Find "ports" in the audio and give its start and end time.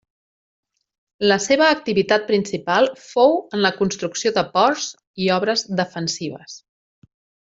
4.55-4.87